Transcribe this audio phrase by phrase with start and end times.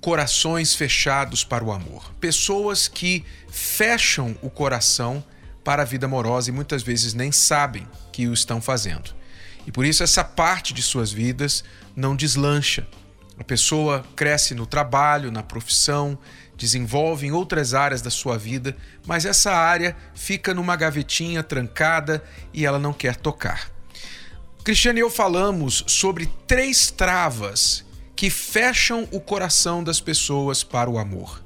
[0.00, 2.12] corações fechados para o amor.
[2.20, 5.24] Pessoas que fecham o coração
[5.64, 9.14] para a vida amorosa e muitas vezes nem sabem que o estão fazendo.
[9.66, 11.62] E por isso essa parte de suas vidas
[11.94, 12.86] não deslancha.
[13.38, 16.18] A pessoa cresce no trabalho, na profissão,
[16.56, 18.76] desenvolve em outras áreas da sua vida,
[19.06, 23.70] mas essa área fica numa gavetinha trancada e ela não quer tocar.
[24.64, 27.84] Cristiano e eu falamos sobre três travas
[28.18, 31.40] que fecham o coração das pessoas para o amor.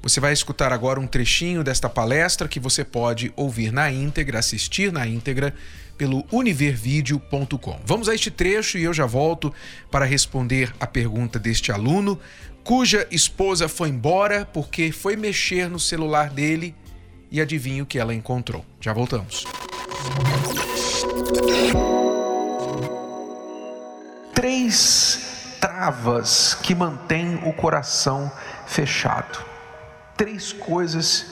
[0.00, 4.90] Você vai escutar agora um trechinho desta palestra que você pode ouvir na íntegra, assistir
[4.90, 5.54] na íntegra
[5.98, 7.80] pelo univervideo.com.
[7.84, 9.52] Vamos a este trecho e eu já volto
[9.90, 12.18] para responder a pergunta deste aluno
[12.64, 16.74] cuja esposa foi embora porque foi mexer no celular dele
[17.30, 18.64] e adivinha o que ela encontrou.
[18.80, 19.44] Já voltamos.
[24.34, 25.19] Três
[25.80, 28.30] travas que mantêm o coração
[28.66, 29.42] fechado.
[30.14, 31.28] Três coisas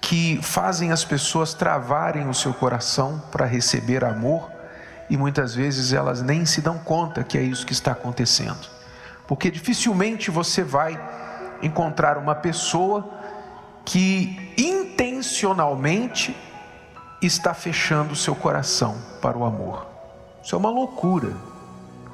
[0.00, 4.48] que fazem as pessoas travarem o seu coração para receber amor
[5.10, 8.64] e muitas vezes elas nem se dão conta que é isso que está acontecendo.
[9.26, 10.96] Porque dificilmente você vai
[11.60, 13.10] encontrar uma pessoa
[13.84, 16.36] que intencionalmente
[17.20, 19.84] está fechando o seu coração para o amor.
[20.44, 21.53] Isso é uma loucura.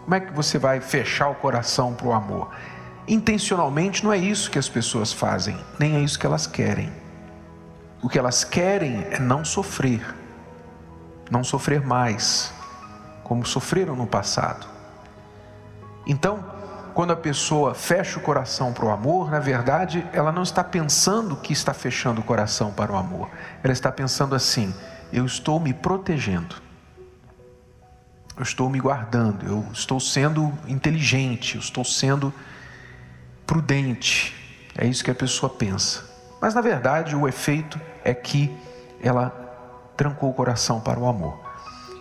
[0.02, 2.50] Como é que você vai fechar o coração para o amor?
[3.06, 6.92] Intencionalmente não é isso que as pessoas fazem, nem é isso que elas querem.
[8.02, 10.14] O que elas querem é não sofrer,
[11.30, 12.52] não sofrer mais,
[13.22, 14.66] como sofreram no passado.
[16.06, 16.44] Então,
[16.94, 21.36] quando a pessoa fecha o coração para o amor, na verdade, ela não está pensando
[21.36, 23.28] que está fechando o coração para o amor.
[23.62, 24.74] Ela está pensando assim:
[25.12, 26.69] eu estou me protegendo
[28.40, 32.32] eu estou me guardando, eu estou sendo inteligente, eu estou sendo
[33.46, 34.34] prudente.
[34.74, 36.08] É isso que a pessoa pensa.
[36.40, 38.50] Mas na verdade, o efeito é que
[39.02, 39.28] ela
[39.94, 41.38] trancou o coração para o amor.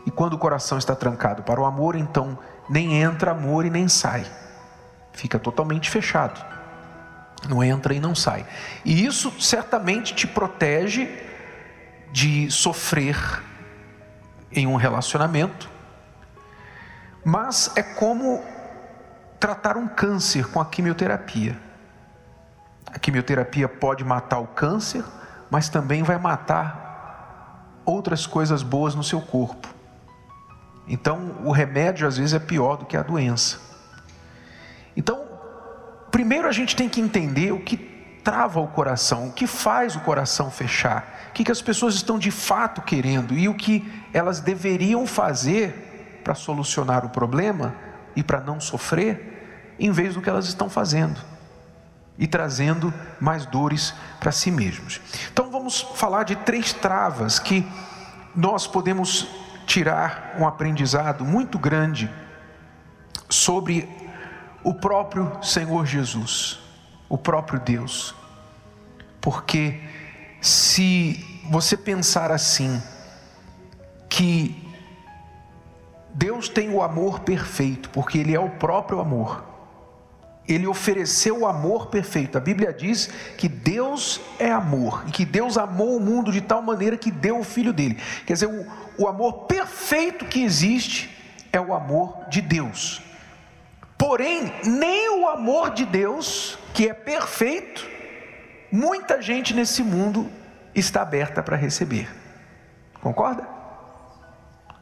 [0.05, 2.39] E quando o coração está trancado para o amor, então
[2.69, 4.25] nem entra amor e nem sai.
[5.11, 6.41] Fica totalmente fechado.
[7.49, 8.45] Não entra e não sai.
[8.85, 11.09] E isso certamente te protege
[12.13, 13.43] de sofrer
[14.53, 15.78] em um relacionamento
[17.23, 18.43] mas é como
[19.39, 21.57] tratar um câncer com a quimioterapia.
[22.85, 25.03] A quimioterapia pode matar o câncer,
[25.49, 29.67] mas também vai matar outras coisas boas no seu corpo.
[30.87, 33.59] Então, o remédio às vezes é pior do que a doença.
[34.97, 35.23] Então,
[36.11, 37.77] primeiro a gente tem que entender o que
[38.23, 42.31] trava o coração, o que faz o coração fechar, o que, as pessoas estão de
[42.31, 45.88] fato querendo e o que elas deveriam fazer
[46.23, 47.75] para solucionar o problema
[48.15, 51.19] e para não sofrer, em vez do que elas estão fazendo
[52.17, 54.99] e trazendo mais dores para si mesmos.
[55.31, 57.65] Então vamos falar de três travas que
[58.35, 59.27] nós podemos
[59.65, 62.11] tirar um aprendizado muito grande
[63.29, 63.87] sobre
[64.63, 66.59] o próprio Senhor Jesus,
[67.07, 68.13] o próprio Deus.
[69.21, 69.81] Porque
[70.41, 72.81] se você pensar assim,
[74.09, 74.68] que
[76.19, 79.41] Deus tem o amor perfeito, porque Ele é o próprio amor.
[80.45, 82.37] Ele ofereceu o amor perfeito.
[82.37, 83.07] A Bíblia diz
[83.37, 87.39] que Deus é amor e que Deus amou o mundo de tal maneira que deu
[87.39, 87.97] o Filho dele.
[88.25, 91.09] Quer dizer, o, o amor perfeito que existe
[91.53, 93.01] é o amor de Deus.
[93.97, 97.87] Porém, nem o amor de Deus, que é perfeito,
[98.69, 100.29] muita gente nesse mundo
[100.75, 102.13] está aberta para receber.
[103.01, 103.47] Concorda?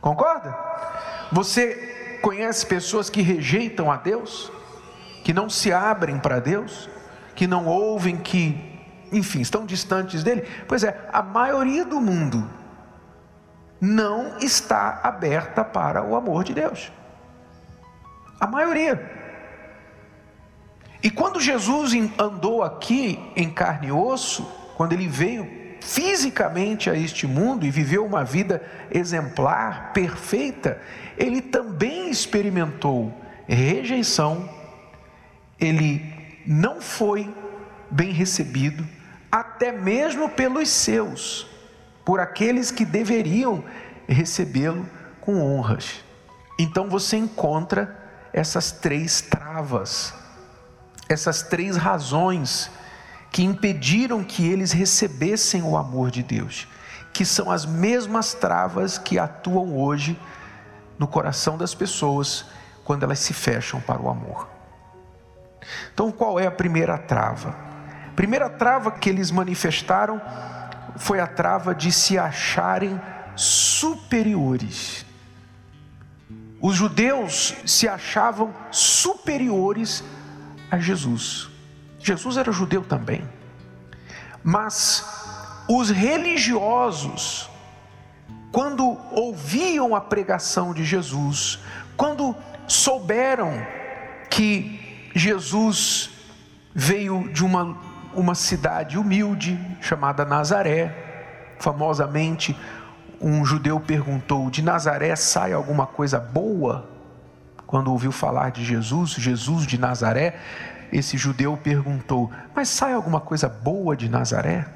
[0.01, 0.66] Concorda?
[1.31, 4.51] Você conhece pessoas que rejeitam a Deus,
[5.23, 6.89] que não se abrem para Deus,
[7.35, 8.79] que não ouvem, que,
[9.11, 10.47] enfim, estão distantes dele?
[10.67, 12.47] Pois é, a maioria do mundo
[13.79, 16.91] não está aberta para o amor de Deus.
[18.39, 19.15] A maioria.
[21.01, 24.43] E quando Jesus andou aqui em carne e osso,
[24.75, 28.61] quando ele veio fisicamente a este mundo e viveu uma vida
[28.91, 30.81] exemplar, perfeita,
[31.17, 33.17] ele também experimentou
[33.47, 34.49] rejeição,
[35.57, 36.13] ele
[36.45, 37.33] não foi
[37.89, 38.85] bem recebido,
[39.31, 41.47] até mesmo pelos seus,
[42.03, 43.63] por aqueles que deveriam
[44.09, 44.85] recebê-lo
[45.21, 46.03] com honras.
[46.59, 47.97] Então você encontra
[48.33, 50.13] essas três travas,
[51.07, 52.69] essas três razões
[53.31, 56.67] que impediram que eles recebessem o amor de Deus,
[57.13, 60.19] que são as mesmas travas que atuam hoje
[60.97, 62.45] no coração das pessoas
[62.83, 64.47] quando elas se fecham para o amor.
[65.93, 67.49] Então, qual é a primeira trava?
[68.07, 70.21] A primeira trava que eles manifestaram
[70.95, 72.99] foi a trava de se acharem
[73.35, 75.05] superiores.
[76.59, 80.03] Os judeus se achavam superiores
[80.71, 81.49] a Jesus.
[82.07, 83.21] Jesus era judeu também.
[84.41, 85.05] Mas
[85.67, 87.49] os religiosos,
[88.49, 91.59] quando ouviam a pregação de Jesus,
[91.97, 92.33] quando
[92.65, 93.51] souberam
[94.29, 96.09] que Jesus
[96.73, 97.77] veio de uma,
[98.13, 100.95] uma cidade humilde chamada Nazaré,
[101.59, 102.57] famosamente
[103.19, 106.89] um judeu perguntou: De Nazaré sai alguma coisa boa?
[107.65, 110.39] Quando ouviu falar de Jesus, Jesus de Nazaré,
[110.91, 114.67] esse judeu perguntou: Mas sai alguma coisa boa de Nazaré?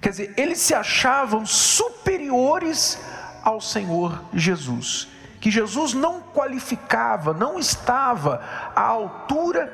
[0.00, 2.98] Quer dizer, eles se achavam superiores
[3.42, 5.08] ao Senhor Jesus,
[5.40, 8.42] que Jesus não qualificava, não estava
[8.74, 9.72] à altura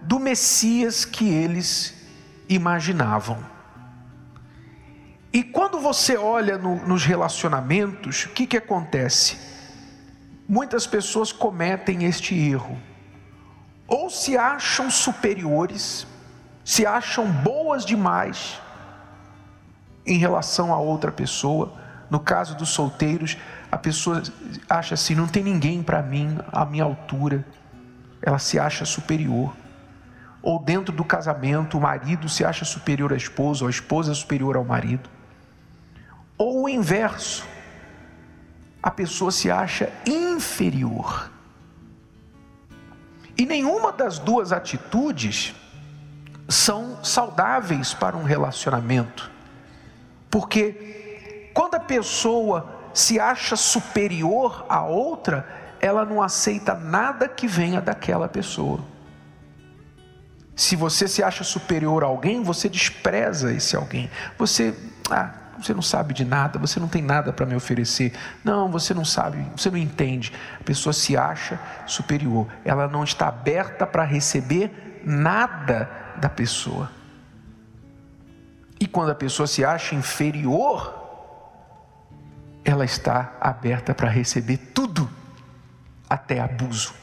[0.00, 2.06] do Messias que eles
[2.48, 3.38] imaginavam.
[5.32, 9.36] E quando você olha no, nos relacionamentos, o que, que acontece?
[10.48, 12.78] Muitas pessoas cometem este erro.
[13.86, 16.06] Ou se acham superiores,
[16.64, 18.60] se acham boas demais
[20.06, 21.72] em relação a outra pessoa.
[22.10, 23.36] No caso dos solteiros,
[23.70, 24.22] a pessoa
[24.68, 27.44] acha assim: não tem ninguém para mim à minha altura.
[28.22, 29.54] Ela se acha superior.
[30.40, 34.14] Ou dentro do casamento, o marido se acha superior à esposa, ou a esposa é
[34.14, 35.08] superior ao marido.
[36.36, 37.46] Ou o inverso,
[38.82, 41.30] a pessoa se acha inferior.
[43.36, 45.54] E nenhuma das duas atitudes
[46.48, 49.30] são saudáveis para um relacionamento.
[50.30, 55.46] Porque quando a pessoa se acha superior a outra,
[55.80, 58.80] ela não aceita nada que venha daquela pessoa.
[60.56, 64.08] Se você se acha superior a alguém, você despreza esse alguém.
[64.38, 64.74] Você,
[65.10, 65.32] ah,
[65.64, 68.12] você não sabe de nada, você não tem nada para me oferecer.
[68.42, 70.32] Não, você não sabe, você não entende.
[70.60, 76.90] A pessoa se acha superior, ela não está aberta para receber nada da pessoa.
[78.78, 81.02] E quando a pessoa se acha inferior,
[82.64, 85.08] ela está aberta para receber tudo,
[86.08, 86.94] até abuso,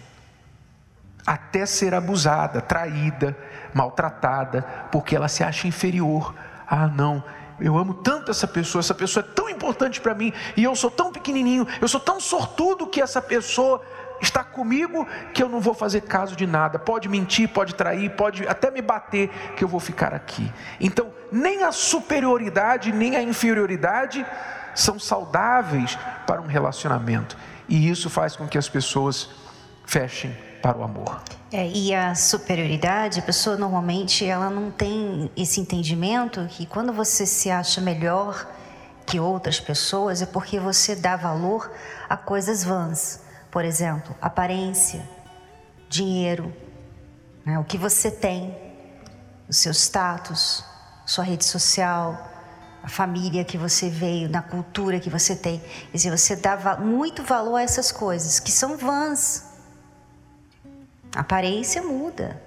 [1.25, 3.35] até ser abusada, traída,
[3.73, 4.61] maltratada,
[4.91, 6.35] porque ela se acha inferior.
[6.67, 7.23] Ah, não,
[7.61, 10.89] eu amo tanto essa pessoa, essa pessoa é tão importante para mim, e eu sou
[10.89, 13.81] tão pequenininho, eu sou tão sortudo que essa pessoa
[14.21, 16.77] está comigo que eu não vou fazer caso de nada.
[16.77, 20.51] Pode mentir, pode trair, pode até me bater, que eu vou ficar aqui.
[20.79, 24.25] Então, nem a superioridade, nem a inferioridade
[24.75, 25.97] são saudáveis
[26.27, 27.35] para um relacionamento,
[27.67, 29.29] e isso faz com que as pessoas
[29.91, 31.21] fechem para o amor.
[31.51, 37.25] É, e a superioridade, a pessoa normalmente ela não tem esse entendimento que quando você
[37.25, 38.47] se acha melhor
[39.05, 41.69] que outras pessoas é porque você dá valor
[42.07, 43.19] a coisas vãs.
[43.51, 45.01] Por exemplo, aparência,
[45.89, 46.55] dinheiro,
[47.45, 48.55] né, o que você tem,
[49.49, 50.63] o seu status,
[51.05, 52.29] sua rede social,
[52.81, 55.59] a família que você veio, na cultura que você tem.
[55.59, 59.50] Quer dizer, você dá muito valor a essas coisas que são vãs.
[61.15, 62.41] A aparência muda.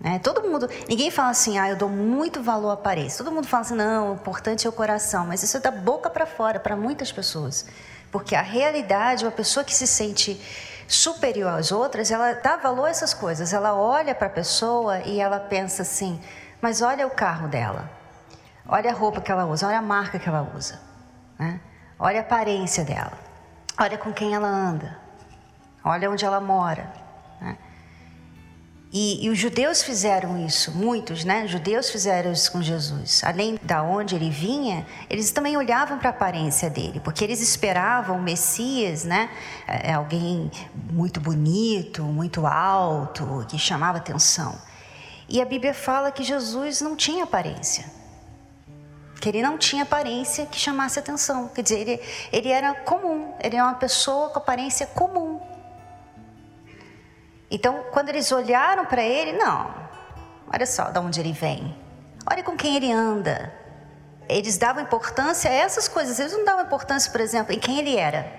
[0.00, 0.18] Né?
[0.18, 3.24] Todo mundo, ninguém fala assim, ah, eu dou muito valor à aparência.
[3.24, 5.26] Todo mundo fala assim, não, o importante é o coração.
[5.26, 7.66] Mas isso é da boca para fora para muitas pessoas.
[8.10, 10.40] Porque a realidade, uma pessoa que se sente
[10.88, 13.52] superior às outras, ela dá valor a essas coisas.
[13.52, 16.20] Ela olha para a pessoa e ela pensa assim,
[16.60, 17.88] mas olha o carro dela.
[18.68, 20.80] Olha a roupa que ela usa, olha a marca que ela usa.
[21.38, 21.60] Né?
[21.98, 23.12] Olha a aparência dela.
[23.80, 24.98] Olha com quem ela anda.
[25.84, 27.01] Olha onde ela mora.
[28.92, 31.46] E, e, os judeus fizeram isso, muitos, né?
[31.46, 33.24] Judeus fizeram isso com Jesus.
[33.24, 38.18] Além da onde ele vinha, eles também olhavam para a aparência dele, porque eles esperavam
[38.18, 39.30] o Messias, né?
[39.66, 40.50] É, é alguém
[40.90, 44.60] muito bonito, muito alto, que chamava atenção.
[45.26, 47.86] E a Bíblia fala que Jesus não tinha aparência.
[49.22, 51.48] Que ele não tinha aparência que chamasse atenção.
[51.48, 55.51] Quer dizer, ele, ele era comum, ele era uma pessoa com aparência comum.
[57.52, 59.82] Então, quando eles olharam para ele, não,
[60.52, 61.74] Olha só de onde ele vem.
[62.30, 63.50] Olha com quem ele anda.
[64.28, 66.20] Eles davam importância a essas coisas.
[66.20, 68.30] Eles não davam importância, por exemplo, em quem ele era.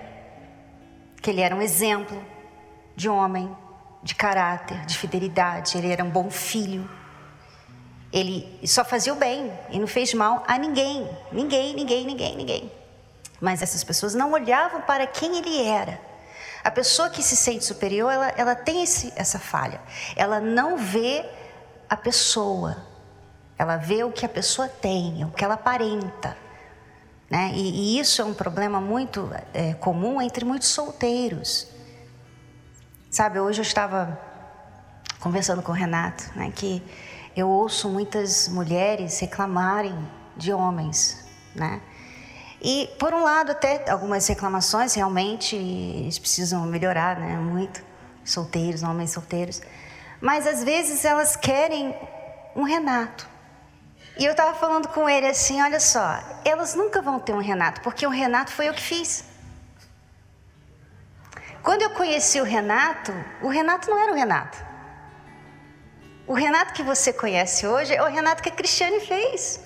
[1.20, 2.24] Que ele era um exemplo
[2.94, 3.54] de homem,
[4.00, 5.76] de caráter, de fidelidade.
[5.76, 6.88] Ele era um bom filho.
[8.12, 11.10] Ele só fazia o bem e não fez mal a ninguém.
[11.32, 12.72] Ninguém, ninguém, ninguém, ninguém.
[13.40, 16.00] Mas essas pessoas não olhavam para quem ele era.
[16.64, 19.80] A pessoa que se sente superior, ela, ela tem esse, essa falha.
[20.16, 21.24] Ela não vê
[21.90, 22.78] a pessoa,
[23.58, 26.36] ela vê o que a pessoa tem, o que ela aparenta.
[27.30, 27.52] Né?
[27.54, 31.68] E, e isso é um problema muito é, comum entre muitos solteiros.
[33.10, 34.18] Sabe, hoje eu estava
[35.20, 36.82] conversando com o Renato, né, que
[37.36, 39.96] eu ouço muitas mulheres reclamarem
[40.36, 41.80] de homens, né?
[42.64, 47.36] E por um lado até algumas reclamações realmente eles precisam melhorar, né?
[47.36, 47.84] Muito
[48.24, 49.60] solteiros, homens solteiros.
[50.18, 51.94] Mas às vezes elas querem
[52.56, 53.28] um Renato.
[54.18, 57.82] E eu estava falando com ele assim, olha só, elas nunca vão ter um Renato,
[57.82, 59.24] porque o Renato foi eu que fiz.
[61.62, 64.56] Quando eu conheci o Renato, o Renato não era o Renato.
[66.26, 69.60] O Renato que você conhece hoje é o Renato que a Cristiane fez.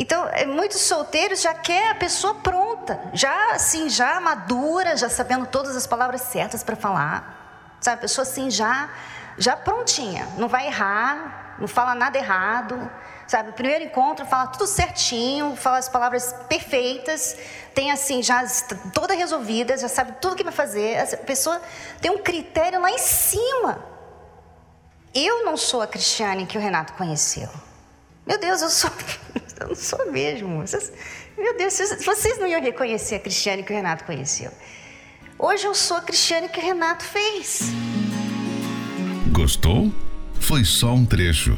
[0.00, 5.44] Então, é, muitos solteiros já quer a pessoa pronta, já assim, já madura, já sabendo
[5.44, 7.76] todas as palavras certas para falar.
[7.82, 8.88] Sabe, a pessoa assim já,
[9.36, 12.90] já prontinha, não vai errar, não fala nada errado.
[13.26, 17.36] Sabe, primeiro encontro fala tudo certinho, fala as palavras perfeitas,
[17.74, 18.42] tem assim, já
[18.94, 20.98] toda resolvida, já sabe tudo que vai fazer.
[20.98, 21.60] A pessoa
[22.00, 23.84] tem um critério lá em cima.
[25.14, 27.50] Eu não sou a Cristiane que o Renato conheceu.
[28.26, 28.90] Meu Deus, eu sou.
[29.60, 30.60] Eu não sou mesmo.
[30.60, 30.92] Vocês,
[31.36, 34.50] meu Deus, vocês não iam reconhecer a Cristiane que o Renato conheceu.
[35.38, 37.70] Hoje eu sou a Cristiane que o Renato fez.
[39.30, 39.92] Gostou?
[40.38, 41.56] Foi só um trecho.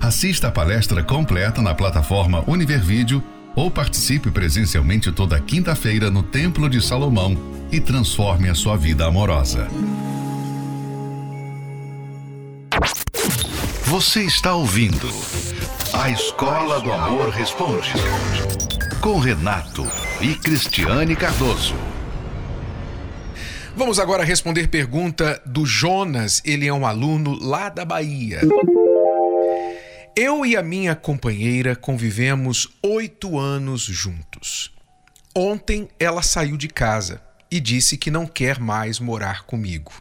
[0.00, 3.22] Assista a palestra completa na plataforma Univervídeo
[3.56, 7.36] ou participe presencialmente toda quinta-feira no Templo de Salomão
[7.72, 9.68] e transforme a sua vida amorosa.
[13.88, 15.08] Você está ouvindo
[15.94, 17.94] A Escola do Amor Responde
[19.00, 19.82] com Renato
[20.20, 21.74] e Cristiane Cardoso.
[23.74, 26.42] Vamos agora responder pergunta do Jonas.
[26.44, 28.42] Ele é um aluno lá da Bahia.
[30.14, 34.70] Eu e a minha companheira convivemos oito anos juntos.
[35.34, 39.92] Ontem ela saiu de casa e disse que não quer mais morar comigo.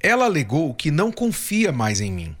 [0.00, 2.36] Ela alegou que não confia mais em mim,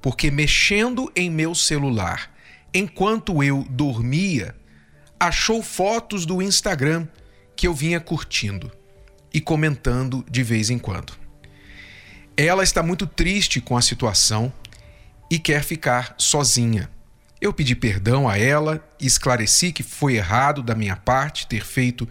[0.00, 2.36] porque mexendo em meu celular
[2.76, 4.54] enquanto eu dormia,
[5.18, 7.08] achou fotos do Instagram
[7.56, 8.70] que eu vinha curtindo
[9.32, 11.14] e comentando de vez em quando.
[12.36, 14.52] Ela está muito triste com a situação
[15.30, 16.90] e quer ficar sozinha.
[17.40, 22.06] Eu pedi perdão a ela esclareci que foi errado da minha parte ter feito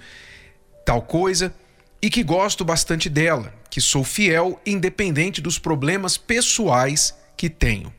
[0.84, 1.54] tal coisa
[2.02, 7.94] e que gosto bastante dela, que sou fiel independente dos problemas pessoais que tenho.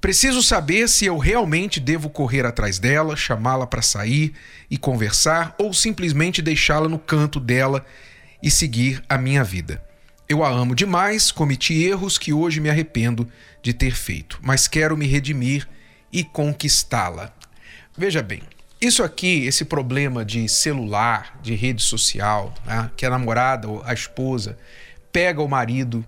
[0.00, 4.34] Preciso saber se eu realmente devo correr atrás dela, chamá-la para sair
[4.70, 7.86] e conversar ou simplesmente deixá-la no canto dela
[8.42, 9.82] e seguir a minha vida.
[10.28, 13.26] Eu a amo demais, cometi erros que hoje me arrependo
[13.62, 15.66] de ter feito, mas quero me redimir
[16.12, 17.34] e conquistá-la.
[17.96, 18.42] Veja bem,
[18.80, 23.94] isso aqui, esse problema de celular, de rede social, né, que a namorada ou a
[23.94, 24.58] esposa
[25.10, 26.04] pega o marido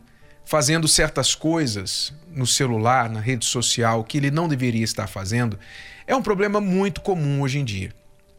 [0.46, 5.58] fazendo certas coisas no celular, na rede social, que ele não deveria estar fazendo,
[6.06, 7.92] é um problema muito comum hoje em dia.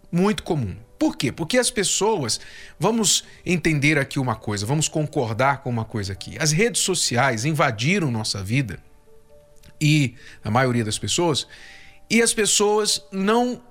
[0.09, 0.73] Muito comum.
[0.97, 1.33] Por quê?
[1.33, 2.39] Porque as pessoas,
[2.79, 6.37] vamos entender aqui uma coisa, vamos concordar com uma coisa aqui.
[6.39, 8.79] As redes sociais invadiram nossa vida
[9.79, 11.45] e a maioria das pessoas,
[12.09, 13.61] e as pessoas não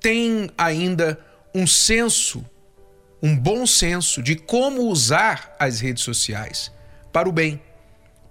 [0.00, 1.18] têm ainda
[1.54, 2.44] um senso,
[3.22, 6.72] um bom senso de como usar as redes sociais
[7.12, 7.62] para o bem.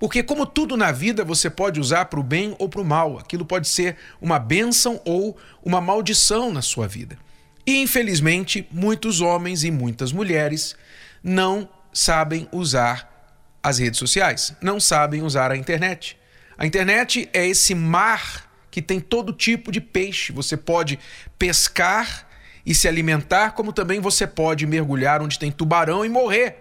[0.03, 3.17] Porque, como tudo na vida, você pode usar para o bem ou para o mal.
[3.17, 7.17] Aquilo pode ser uma bênção ou uma maldição na sua vida.
[7.65, 10.75] E infelizmente, muitos homens e muitas mulheres
[11.24, 13.31] não sabem usar
[13.63, 16.17] as redes sociais, não sabem usar a internet.
[16.57, 20.33] A internet é esse mar que tem todo tipo de peixe.
[20.33, 21.00] Você pode
[21.39, 22.27] pescar
[22.65, 26.57] e se alimentar, como também você pode mergulhar onde tem tubarão e morrer.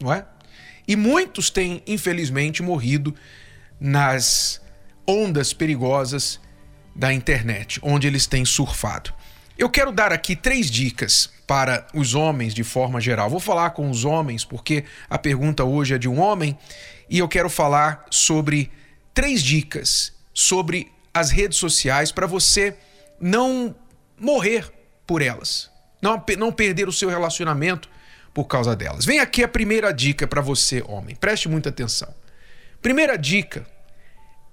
[0.00, 0.24] Não é?
[0.88, 3.14] E muitos têm, infelizmente, morrido
[3.78, 4.60] nas
[5.06, 6.40] ondas perigosas
[6.96, 9.12] da internet, onde eles têm surfado.
[9.58, 13.28] Eu quero dar aqui três dicas para os homens de forma geral.
[13.28, 16.56] Vou falar com os homens porque a pergunta hoje é de um homem
[17.08, 18.70] e eu quero falar sobre
[19.12, 22.76] três dicas sobre as redes sociais para você
[23.20, 23.74] não
[24.18, 24.72] morrer
[25.06, 27.90] por elas, não, não perder o seu relacionamento
[28.32, 29.04] por causa delas.
[29.04, 31.16] Vem aqui a primeira dica para você, homem.
[31.16, 32.12] Preste muita atenção.
[32.80, 33.66] Primeira dica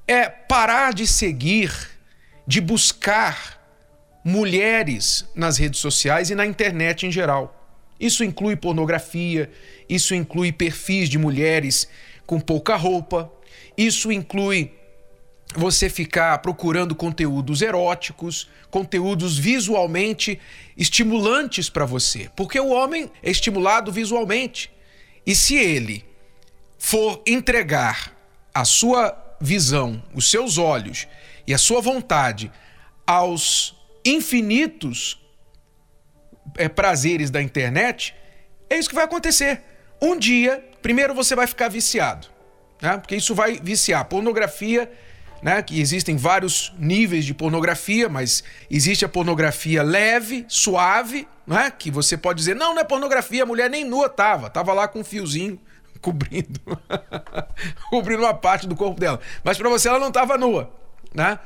[0.07, 1.71] é parar de seguir,
[2.47, 3.61] de buscar
[4.23, 7.69] mulheres nas redes sociais e na internet em geral.
[7.99, 9.49] Isso inclui pornografia,
[9.87, 11.87] isso inclui perfis de mulheres
[12.25, 13.31] com pouca roupa,
[13.77, 14.73] isso inclui
[15.55, 20.39] você ficar procurando conteúdos eróticos, conteúdos visualmente
[20.75, 24.69] estimulantes para você, porque o homem é estimulado visualmente.
[25.25, 26.05] E se ele
[26.77, 28.13] for entregar
[28.53, 31.07] a sua visão, os seus olhos
[31.47, 32.51] e a sua vontade
[33.07, 35.19] aos infinitos
[36.57, 38.13] é, prazeres da internet,
[38.69, 39.61] é isso que vai acontecer.
[40.01, 42.27] Um dia, primeiro você vai ficar viciado,
[42.81, 42.97] né?
[42.97, 44.05] porque isso vai viciar.
[44.05, 44.91] Pornografia,
[45.45, 45.61] né?
[45.61, 51.69] que existem vários níveis de pornografia, mas existe a pornografia leve, suave, né?
[51.69, 54.87] que você pode dizer, não, não é pornografia, a mulher nem nua tava, tava lá
[54.87, 55.59] com um fiozinho
[56.01, 56.59] cobrindo,
[57.91, 59.19] cobrindo uma parte do corpo dela.
[59.43, 60.73] Mas para você ela não estava nua,
[61.13, 61.37] né?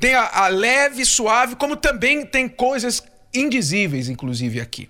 [0.00, 3.04] Tem a, a leve, suave, como também tem coisas
[3.34, 4.88] indizíveis, inclusive, aqui.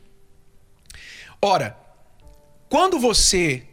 [1.42, 1.76] Ora,
[2.68, 3.64] quando você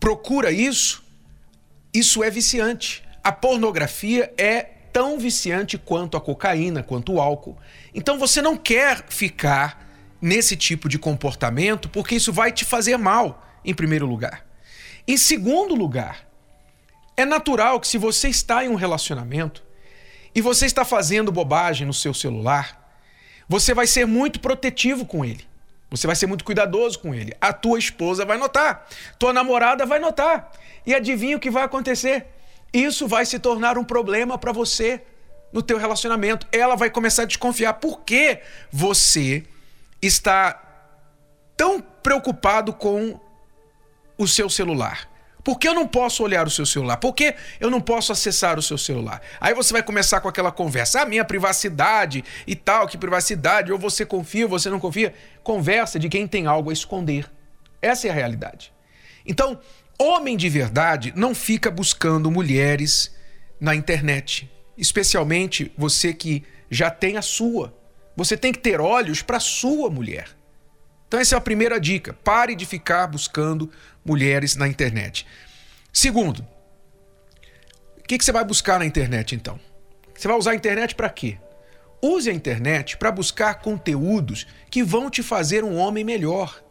[0.00, 1.04] procura isso,
[1.92, 3.06] isso é viciante.
[3.28, 7.58] A pornografia é tão viciante quanto a cocaína, quanto o álcool.
[7.94, 9.86] Então você não quer ficar
[10.18, 14.46] nesse tipo de comportamento porque isso vai te fazer mal, em primeiro lugar.
[15.06, 16.26] Em segundo lugar,
[17.18, 19.62] é natural que se você está em um relacionamento
[20.34, 22.98] e você está fazendo bobagem no seu celular,
[23.46, 25.46] você vai ser muito protetivo com ele.
[25.90, 27.34] Você vai ser muito cuidadoso com ele.
[27.38, 30.50] A tua esposa vai notar, tua namorada vai notar.
[30.86, 32.37] E adivinha o que vai acontecer?
[32.72, 35.02] Isso vai se tornar um problema para você
[35.52, 36.46] no teu relacionamento.
[36.52, 39.44] Ela vai começar a desconfiar por que você
[40.00, 40.62] está
[41.56, 43.18] tão preocupado com
[44.16, 45.08] o seu celular.
[45.42, 46.98] Por que eu não posso olhar o seu celular?
[46.98, 49.22] Por que eu não posso acessar o seu celular?
[49.40, 53.72] Aí você vai começar com aquela conversa, a ah, minha privacidade e tal, que privacidade,
[53.72, 55.14] ou você confia, ou você não confia.
[55.42, 57.30] Conversa de quem tem algo a esconder.
[57.80, 58.72] Essa é a realidade.
[59.24, 59.58] Então,
[59.98, 63.14] homem de verdade não fica buscando mulheres
[63.60, 67.76] na internet, especialmente você que já tem a sua.
[68.16, 70.28] Você tem que ter olhos para a sua mulher.
[71.06, 72.12] Então, essa é a primeira dica.
[72.12, 73.70] Pare de ficar buscando
[74.04, 75.26] mulheres na internet.
[75.92, 76.46] Segundo,
[77.98, 79.58] o que, que você vai buscar na internet então?
[80.14, 81.38] Você vai usar a internet para quê?
[82.02, 86.62] Use a internet para buscar conteúdos que vão te fazer um homem melhor.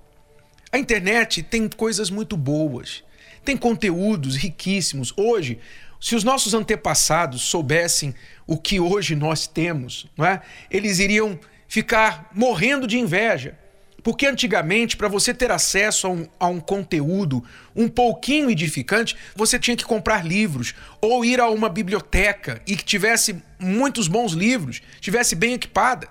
[0.71, 3.03] A internet tem coisas muito boas,
[3.47, 5.13] tem conteúdos riquíssimos.
[5.15, 5.57] Hoje,
[6.01, 8.13] se os nossos antepassados soubessem
[8.45, 10.41] o que hoje nós temos, não é?
[10.69, 13.57] eles iriam ficar morrendo de inveja
[14.03, 17.43] porque antigamente, para você ter acesso a um, a um, conteúdo
[17.75, 22.85] um pouquinho edificante, você tinha que comprar livros ou ir a uma biblioteca e que
[22.85, 26.07] tivesse muitos bons livros, tivesse bem equipada.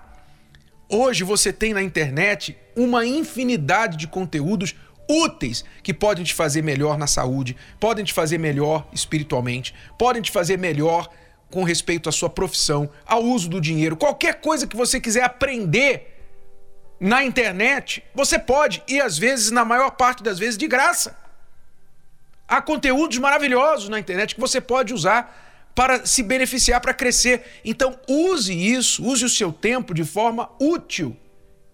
[0.87, 4.75] Hoje você tem na internet uma infinidade de conteúdos
[5.09, 10.31] úteis que podem te fazer melhor na saúde, podem te fazer melhor espiritualmente, podem te
[10.31, 11.09] fazer melhor
[11.49, 16.15] com respeito à sua profissão, ao uso do dinheiro, qualquer coisa que você quiser aprender
[16.99, 21.17] na internet, você pode, e às vezes, na maior parte das vezes, de graça.
[22.47, 27.43] Há conteúdos maravilhosos na internet que você pode usar para se beneficiar, para crescer.
[27.63, 31.15] Então, use isso, use o seu tempo de forma útil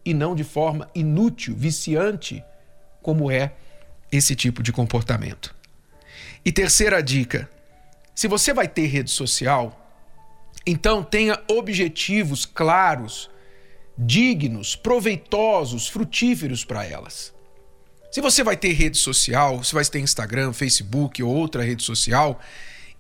[0.04, 2.44] e não de forma inútil, viciante,
[3.04, 3.52] como é
[4.12, 5.54] esse tipo de comportamento.
[6.44, 7.48] E terceira dica:
[8.16, 9.80] se você vai ter rede social,
[10.66, 13.30] então tenha objetivos claros
[13.96, 17.32] dignos, proveitosos, frutíferos para elas.
[18.12, 22.40] Se você vai ter rede social, se vai ter Instagram, Facebook ou outra rede social,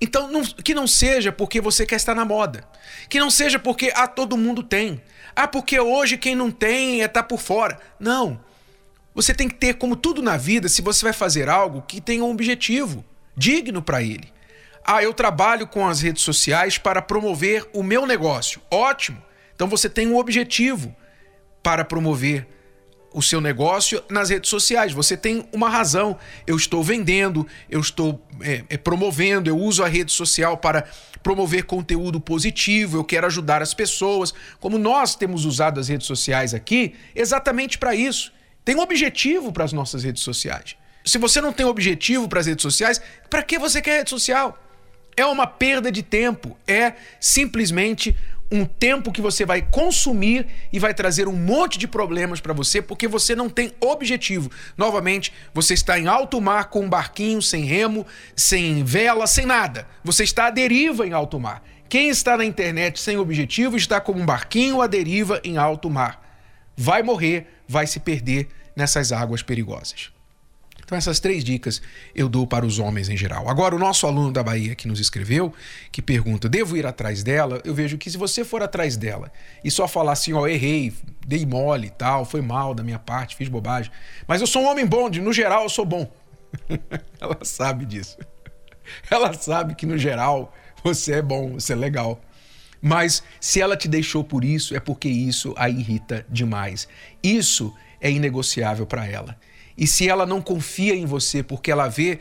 [0.01, 2.67] então não, que não seja porque você quer estar na moda.
[3.07, 5.01] Que não seja porque ah, todo mundo tem.
[5.35, 7.79] Ah, porque hoje quem não tem é tá por fora.
[7.99, 8.39] Não.
[9.13, 12.23] Você tem que ter, como tudo na vida, se você vai fazer algo que tenha
[12.23, 14.32] um objetivo digno para ele.
[14.86, 18.62] Ah, eu trabalho com as redes sociais para promover o meu negócio.
[18.69, 19.21] Ótimo.
[19.56, 20.93] Então você tem um objetivo
[21.62, 22.47] para promover
[23.13, 24.91] o seu negócio nas redes sociais.
[24.91, 26.17] Você tem uma razão.
[26.45, 30.86] Eu estou vendendo, eu estou é, é, promovendo, eu uso a rede social para
[31.21, 34.34] promover conteúdo positivo, eu quero ajudar as pessoas.
[34.60, 38.34] Como nós temos usado as redes sociais aqui, exatamente para isso.
[38.63, 40.76] Tem um objetivo para as nossas redes sociais.
[41.06, 44.58] Se você não tem objetivo para as redes sociais, para que você quer rede social?
[45.15, 48.15] É uma perda de tempo, é simplesmente
[48.52, 52.82] um tempo que você vai consumir e vai trazer um monte de problemas para você
[52.82, 54.49] porque você não tem objetivo.
[54.78, 59.88] Novamente, você está em alto mar com um barquinho sem remo, sem vela, sem nada.
[60.04, 61.63] Você está à deriva em alto mar.
[61.89, 66.21] Quem está na internet sem objetivo está como um barquinho à deriva em alto mar.
[66.76, 70.12] Vai morrer, vai se perder nessas águas perigosas.
[70.86, 71.81] Então, essas três dicas
[72.13, 73.49] eu dou para os homens em geral.
[73.49, 75.51] Agora, o nosso aluno da Bahia que nos escreveu,
[75.91, 77.59] que pergunta: devo ir atrás dela?
[77.65, 79.31] Eu vejo que se você for atrás dela
[79.63, 80.93] e só falar assim, ó, errei,
[81.25, 83.91] dei mole e tal, foi mal da minha parte, fiz bobagem,
[84.27, 86.12] mas eu sou um homem bom, no geral eu sou bom.
[87.19, 88.17] Ela sabe disso.
[89.09, 92.21] Ela sabe que no geral você é bom, você é legal.
[92.85, 96.85] Mas se ela te deixou por isso, é porque isso a irrita demais.
[97.23, 99.37] Isso é inegociável para ela.
[99.77, 102.19] E se ela não confia em você porque ela vê,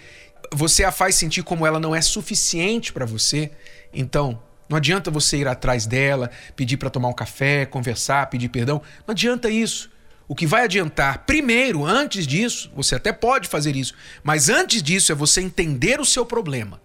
[0.52, 3.50] você a faz sentir como ela não é suficiente para você,
[3.92, 8.80] então não adianta você ir atrás dela, pedir para tomar um café, conversar, pedir perdão.
[9.04, 9.90] Não adianta isso.
[10.28, 15.10] O que vai adiantar, primeiro, antes disso, você até pode fazer isso, mas antes disso
[15.10, 16.80] é você entender o seu problema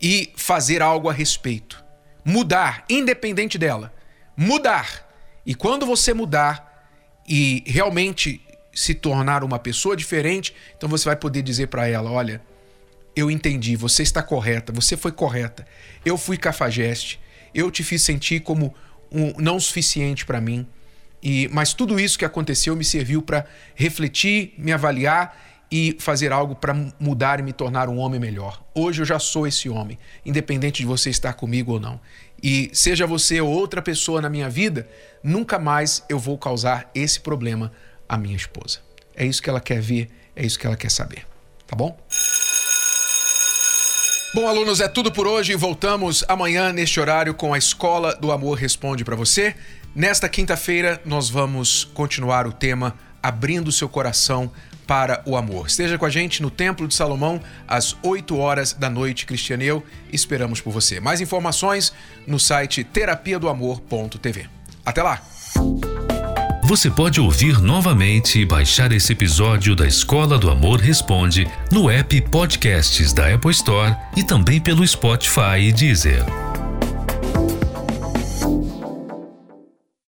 [0.00, 1.86] e fazer algo a respeito.
[2.28, 3.90] Mudar, independente dela.
[4.36, 5.08] Mudar.
[5.46, 6.86] E quando você mudar
[7.26, 8.38] e realmente
[8.74, 12.42] se tornar uma pessoa diferente, então você vai poder dizer para ela: olha,
[13.16, 15.66] eu entendi, você está correta, você foi correta,
[16.04, 17.18] eu fui cafajeste,
[17.54, 18.74] eu te fiz sentir como
[19.10, 20.68] um não suficiente para mim.
[21.22, 26.54] E, mas tudo isso que aconteceu me serviu para refletir, me avaliar e fazer algo
[26.54, 28.62] para mudar e me tornar um homem melhor.
[28.74, 32.00] Hoje eu já sou esse homem, independente de você estar comigo ou não.
[32.42, 34.88] E seja você ou outra pessoa na minha vida,
[35.22, 37.72] nunca mais eu vou causar esse problema
[38.08, 38.78] a minha esposa.
[39.14, 41.26] É isso que ela quer ver, é isso que ela quer saber.
[41.66, 41.98] Tá bom?
[44.34, 45.54] Bom, alunos, é tudo por hoje.
[45.54, 49.54] Voltamos amanhã neste horário com a Escola do Amor Responde para você.
[49.94, 54.52] Nesta quinta-feira, nós vamos continuar o tema Abrindo seu coração
[54.88, 55.66] para o amor.
[55.66, 59.84] Esteja com a gente no Templo de Salomão às 8 horas da noite, Cristianeu.
[60.10, 60.98] Esperamos por você.
[60.98, 61.92] Mais informações
[62.26, 64.46] no site terapia do amor.tv.
[64.84, 65.20] Até lá!
[66.64, 72.20] Você pode ouvir novamente e baixar esse episódio da Escola do Amor Responde no app
[72.22, 76.47] Podcasts da Apple Store e também pelo Spotify e Deezer.